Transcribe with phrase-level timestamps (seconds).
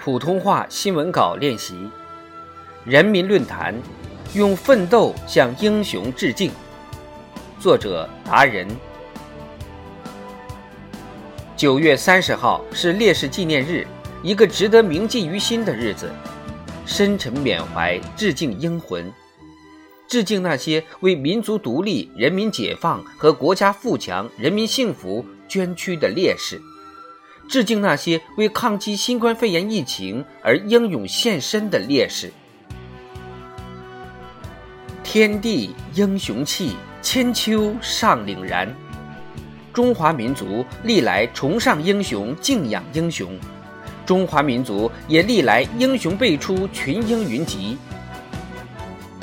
[0.00, 1.74] 普通话新闻稿练习，
[2.84, 3.74] 人民论坛
[4.32, 6.52] 用奋斗向英雄致敬。
[7.58, 8.68] 作者达人。
[11.56, 13.84] 九月三十号是烈士纪念日，
[14.22, 16.08] 一个值得铭记于心的日子，
[16.86, 19.12] 深沉缅怀，致敬英魂，
[20.06, 26.62] 致敬那些为民族独立、人民解放和国家富强、人民幸福捐躯的烈士。
[27.48, 32.30] 致敬那些为抗击新冠肺炎疫情而英勇献身的烈士。
[35.02, 38.72] 天地英雄气，千秋尚凛然。
[39.72, 43.38] 中华民族历来崇尚英雄，敬仰英雄。
[44.04, 47.78] 中华民族也历来英雄辈出，群英云集。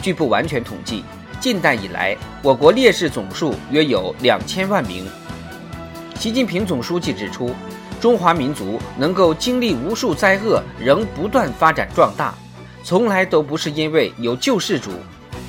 [0.01, 1.03] 据不完全统计，
[1.39, 5.07] 近代以来，我国烈士总数约有两千万名。
[6.15, 7.53] 习近平总书记指出。
[8.05, 12.35] 中华民族能够经历无数灾厄，仍不断发展壮大，
[12.83, 14.91] 从来都不是因为有救世主，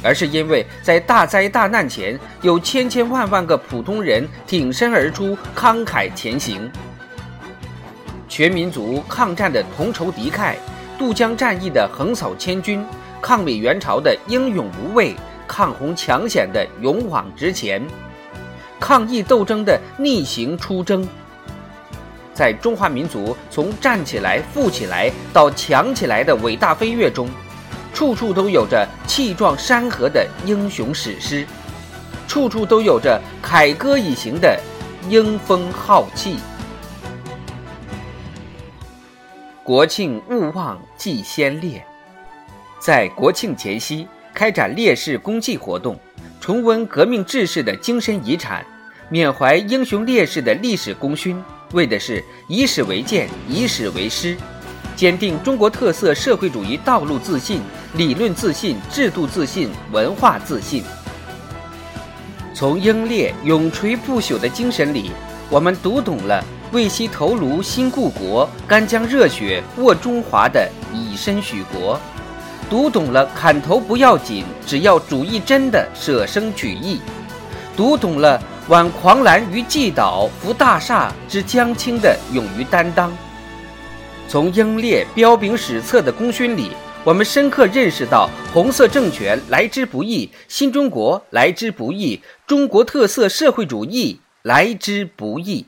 [0.02, 6.72] 而是因为在大灾大难前，有千千万万个普通人挺身而出，慷慨前行。
[8.26, 10.54] 全民族抗战的同仇敌忾，
[10.98, 12.82] 渡江战役的横扫千军，
[13.20, 15.14] 抗美援朝的英勇无畏，
[15.46, 17.86] 抗洪抢险的勇往直前，
[18.80, 21.06] 抗疫斗争的逆行出征。
[22.36, 27.30] 在中华民族从站起来、富起来到强起来的伟大飞跃中，
[27.94, 31.46] 处处都有着气壮山河的英雄史诗，
[32.28, 34.60] 处处都有着凯歌以行的
[35.08, 36.36] 英风浩气。
[39.64, 41.82] 国庆勿忘祭先烈，
[42.78, 45.98] 在国庆前夕开展烈士公祭活动，
[46.38, 48.62] 重温革命志士的精神遗产，
[49.08, 51.42] 缅怀英雄烈士的历史功勋。
[51.72, 54.36] 为的是以史为鉴，以史为师，
[54.94, 57.60] 坚定中国特色社会主义道路自信、
[57.94, 60.84] 理论自信、制度自信、文化自信。
[62.54, 65.10] 从英烈永垂不朽的精神里，
[65.50, 72.00] 我们读懂了为惜头颅新故国、干将热血握中华的以身许国，
[72.70, 77.00] 读懂了砍头不要紧，只要主义真的舍生取义，
[77.76, 78.40] 读懂了。
[78.68, 83.16] 挽狂澜于既倒，扶大厦之将倾的勇于担当。
[84.28, 86.72] 从英烈彪炳史册的功勋里，
[87.04, 95.64] 我们深刻认识到红色政权来之不易，新中国来之不易，中国特色社会主义来之不易。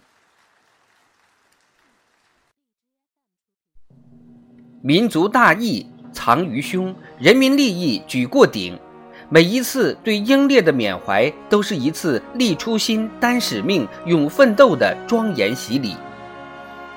[4.82, 8.76] 民族大义藏于胸，人民利益举过顶。
[9.30, 15.96] 每一次对英烈的缅怀，都是一次立初心、担使命、勇奋斗的庄严洗礼。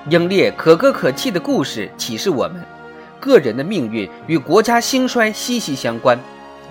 [0.09, 2.63] 英烈可歌可泣的故事启示我们：
[3.19, 6.17] 个人的命运与国家兴衰息息相关，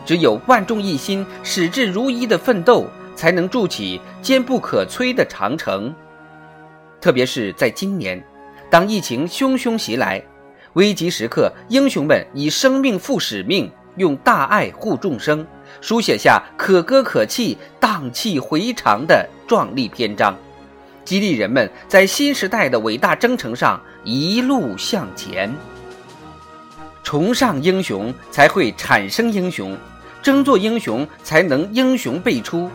[0.06, 5.94] 只有万众一心、矢志如一的奋斗，才能筑起坚不可摧的长城。
[7.02, 8.22] 特别是在今年，
[8.70, 10.22] 当疫情汹汹袭来，
[10.72, 13.70] 危急时刻，英雄们以生命赴使命。
[14.00, 15.46] 用大爱护众生，
[15.82, 20.34] 书写下可歌可泣、荡气回肠的壮丽篇章，
[21.04, 25.54] 激励人们在新时代的伟大征程上一路向前。
[27.04, 29.76] 崇尚英雄，才会产生英雄；
[30.22, 32.70] 争做英雄，才能英雄辈出。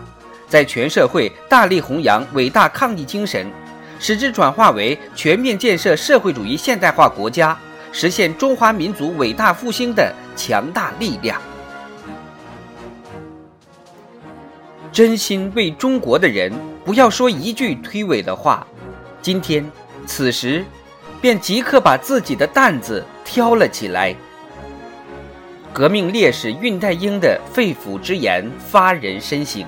[0.48, 3.52] 在全社会大力弘扬伟大抗疫精神，
[4.00, 7.58] 使之转化为全面建设社会主义现代化国家。
[7.98, 11.42] 实现中华民族伟大复兴的强大力量。
[14.92, 16.52] 真心为中国的人，
[16.84, 18.68] 不要说一句推诿的话。
[19.22, 19.66] 今天，
[20.06, 20.66] 此时，
[21.22, 24.14] 便即刻把自己的担子挑了起来。
[25.72, 29.64] 革命烈士恽代英的肺腑之言发人深省。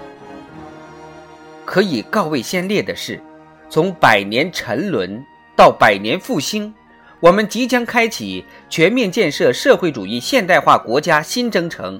[1.63, 3.21] 可以告慰先烈的是，
[3.69, 5.23] 从百年沉沦
[5.55, 6.73] 到百年复兴。
[7.19, 11.99] 我们即将开启全面建设社会主义现代化国家新征程，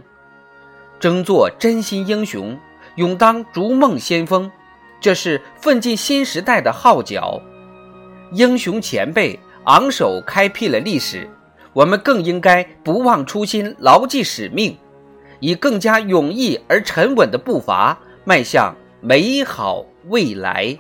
[1.00, 2.58] 争做真心英雄，
[2.98, 4.52] 勇当逐梦先锋，
[5.02, 7.42] 这是奋进新时代的号角。
[8.32, 11.28] 英雄前辈昂首开辟了历史，
[11.74, 14.78] 我们更应该不忘初心，牢记使命，
[15.40, 20.78] 以更加勇毅而沉稳的步伐，迈向美好未来。